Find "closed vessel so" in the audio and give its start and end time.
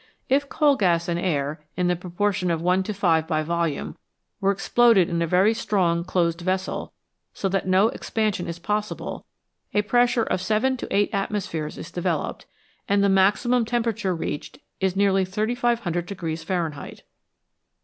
6.03-7.47